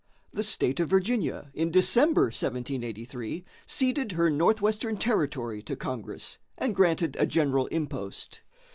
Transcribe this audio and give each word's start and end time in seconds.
The 0.31 0.41
State 0.41 0.79
of 0.79 0.89
Virginia 0.89 1.51
in 1.53 1.69
December, 1.69 2.23
1783, 2.31 3.45
ceded 3.67 4.13
her 4.13 4.31
northwestern 4.31 4.97
territory 4.97 5.61
to 5.61 5.75
Congress, 5.75 6.39
and 6.57 6.75
granted 6.75 7.15
a 7.19 7.27
general 7.27 7.67
impost. 7.67 8.41